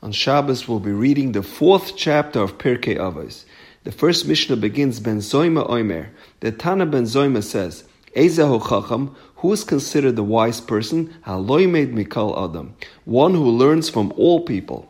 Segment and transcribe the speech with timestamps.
[0.00, 3.44] On Shabbos, we'll be reading the fourth chapter of Pirkei Avos.
[3.82, 6.10] The first Mishnah begins Ben Zoima Oimer.
[6.38, 7.82] The Tana Ben Zoima says,
[8.14, 12.76] Ezehu Chacham, who is considered the wise person, Haloimed Mikal Adam,
[13.06, 14.88] one who learns from all people.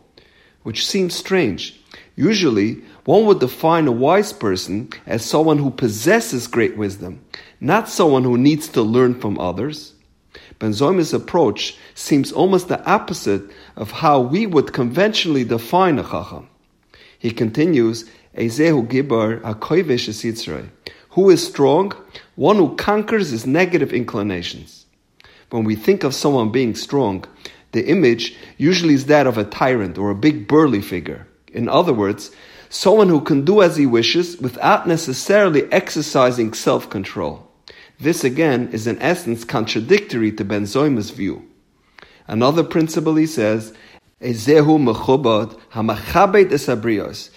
[0.61, 1.81] Which seems strange.
[2.15, 7.25] Usually, one would define a wise person as someone who possesses great wisdom,
[7.59, 9.93] not someone who needs to learn from others.
[10.59, 13.43] Ben Zoima's approach seems almost the opposite
[13.77, 16.49] of how we would conventionally define a chacham.
[17.17, 20.69] He continues, Ezehu Gibar HaKoivesh
[21.11, 21.93] Who is strong?
[22.35, 24.85] One who conquers his negative inclinations.
[25.49, 27.25] When we think of someone being strong,
[27.71, 31.27] the image usually is that of a tyrant or a big burly figure.
[31.51, 32.31] In other words,
[32.69, 37.48] someone who can do as he wishes without necessarily exercising self-control.
[37.99, 41.45] This again is in essence contradictory to Ben Zoima's view.
[42.27, 43.73] Another principle he says,
[44.21, 47.29] Ezehu mechubad hamachabed esabrios.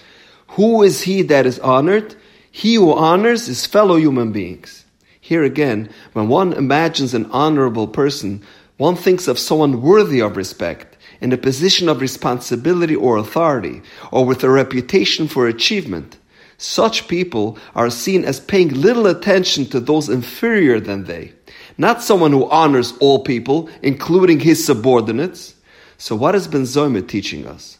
[0.48, 2.14] Who is he that is honored?
[2.50, 4.84] He who honors his fellow human beings.
[5.20, 8.42] Here again, when one imagines an honorable person,
[8.76, 14.24] one thinks of someone worthy of respect, in a position of responsibility or authority, or
[14.24, 16.18] with a reputation for achievement.
[16.62, 21.32] Such people are seen as paying little attention to those inferior than they.
[21.76, 25.56] Not someone who honors all people, including his subordinates.
[25.98, 27.78] So what has Ben Zoyma teaching us?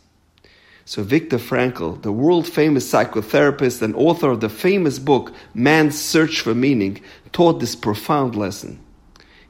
[0.85, 6.41] So Viktor Frankl, the world famous psychotherapist and author of the famous book Man's Search
[6.41, 8.81] for Meaning, taught this profound lesson.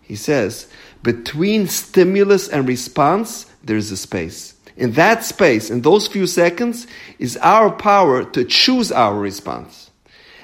[0.03, 0.69] He says,
[1.03, 4.53] between stimulus and response, there's a space.
[4.77, 6.87] In that space, in those few seconds,
[7.19, 9.91] is our power to choose our response.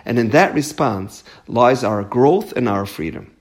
[0.05, 3.35] And in that response lies our growth and our freedom.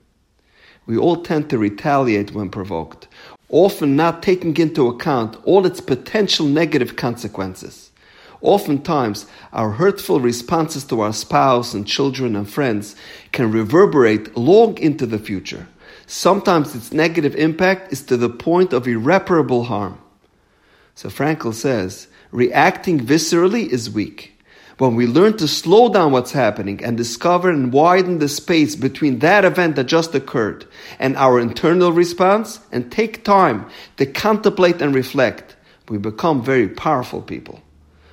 [0.86, 3.08] We all tend to retaliate when provoked,
[3.50, 7.90] often not taking into account all its potential negative consequences.
[8.40, 12.94] Oftentimes, our hurtful responses to our spouse and children and friends
[13.32, 15.66] can reverberate long into the future.
[16.06, 19.98] Sometimes its negative impact is to the point of irreparable harm.
[20.98, 24.36] So Frankl says, reacting viscerally is weak.
[24.78, 29.20] When we learn to slow down what's happening and discover and widen the space between
[29.20, 30.66] that event that just occurred
[30.98, 35.54] and our internal response and take time to contemplate and reflect,
[35.88, 37.62] we become very powerful people.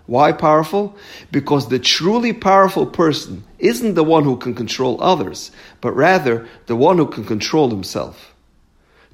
[0.06, 0.96] Why powerful?
[1.32, 5.50] Because the truly powerful person isn't the one who can control others,
[5.82, 8.35] but rather the one who can control himself.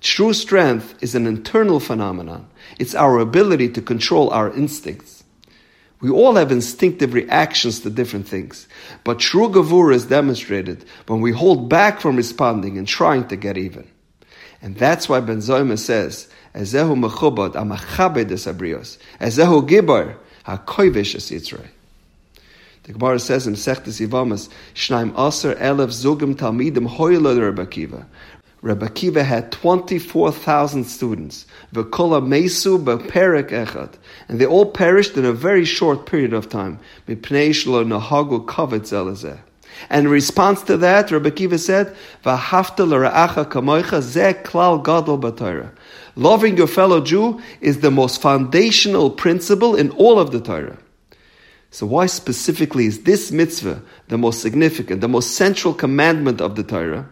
[0.01, 2.47] True strength is an internal phenomenon.
[2.79, 5.23] It's our ability to control our instincts.
[6.01, 8.67] We all have instinctive reactions to different things,
[9.03, 13.56] but true gavura is demonstrated when we hold back from responding and trying to get
[13.56, 13.88] even.
[14.63, 20.17] And that's why Ben Zoyma says, Ezehu mechubad amachabed esabrios, Ezehu gibar
[20.47, 21.29] hakoivish es
[22.84, 28.06] The Gemara says in Sechtes Yivamas, Shnaim Aser Elef Zugim Talmidim Hoyle Rebbe Akiva.
[28.61, 31.47] Rebbe Akiva had 24,000 students.
[31.73, 33.94] V'kola mesu beperek echad.
[34.27, 36.79] And they all perished in a very short period of time.
[37.07, 39.39] Mipnei nahagu kavetz elazeh.
[39.89, 45.72] And in response to that, Rebbe Akiva said, V'hafta l'ra'acha kamoicha zeh klal gadol b'Torah.
[46.16, 50.78] Loving your fellow Jew is the most foundational principle in all of the Torah.
[51.72, 56.63] So why specifically is this mitzvah the most significant, the most central commandment of the
[56.63, 57.09] Torah?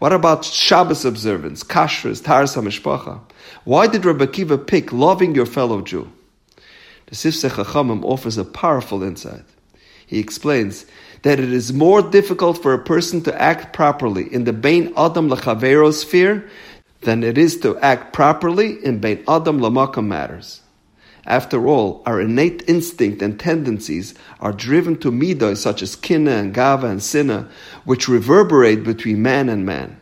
[0.00, 3.20] What about Shabbos observance, kashrus, taras hamishpacha?
[3.64, 6.10] Why did Rabbi Kiva pick loving your fellow Jew?
[7.04, 9.44] The Sifsei Chachamim offers a powerful insight.
[10.06, 10.86] He explains
[11.20, 15.28] that it is more difficult for a person to act properly in the Bein Adam
[15.28, 16.48] Lachavero sphere
[17.02, 20.62] than it is to act properly in Bein Adam Lamakam matters.
[21.30, 26.52] After all, our innate instinct and tendencies are driven to midos such as kinna and
[26.52, 27.48] gava and sinna,
[27.84, 29.96] which reverberate between man and man.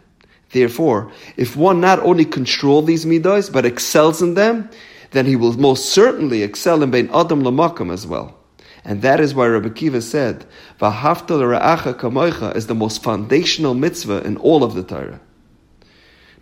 [0.53, 4.71] Therefore, if one not only control these midos but excels in them,
[5.11, 8.35] then he will most certainly excel in bein adam lamakam as well.
[8.83, 10.47] And that is why Rabbi Kiva said,
[10.81, 15.21] "V'hafta l'ra'acha kamoicha" is the most foundational mitzvah in all of the Torah.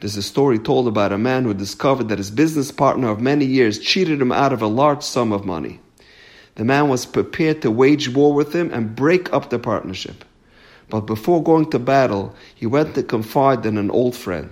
[0.00, 3.46] There's a story told about a man who discovered that his business partner of many
[3.46, 5.80] years cheated him out of a large sum of money.
[6.56, 10.24] The man was prepared to wage war with him and break up the partnership.
[10.90, 14.50] But before going to battle, he went to confide in an old friend.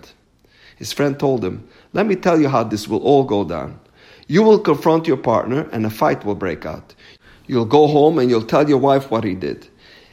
[0.76, 3.80] His friend told him, Let me tell you how this will all go down.
[4.26, 6.94] You will confront your partner and a fight will break out.
[7.46, 9.68] You'll go home and you'll tell your wife what he did.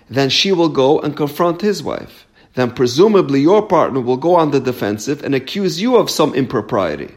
[0.10, 4.52] Then she will go and confront his wife then presumably your partner will go on
[4.52, 7.14] the defensive and accuse you of some impropriety.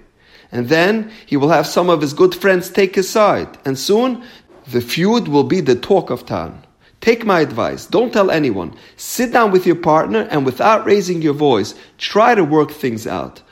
[0.52, 3.58] And then he will have some of his good friends take his side.
[3.64, 4.22] And soon,
[4.68, 6.64] the feud will be the talk of town.
[7.00, 7.86] Take my advice.
[7.86, 8.74] Don't tell anyone.
[8.96, 13.42] Sit down with your partner and without raising your voice, try to work things out.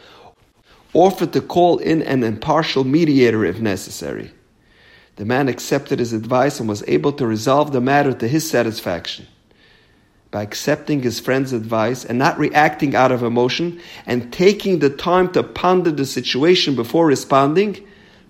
[0.95, 4.31] Offer to call in an impartial mediator if necessary.
[5.17, 9.27] The man accepted his advice and was able to resolve the matter to his satisfaction.
[10.33, 15.31] By accepting his friend's advice and not reacting out of emotion and taking the time
[15.35, 17.87] to ponder the situation before responding,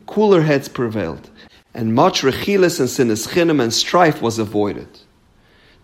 [0.06, 1.30] cooler heads prevailed,
[1.72, 4.88] and much rechilas and sinischinim and strife was avoided.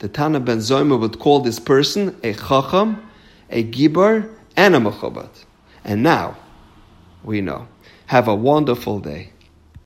[0.00, 3.00] The Tana ben Zoyma would call this person a chacham,
[3.48, 5.44] a gibar, and a mechobat.
[5.84, 6.36] And now,
[7.22, 7.68] we know.
[8.06, 9.32] Have a wonderful day.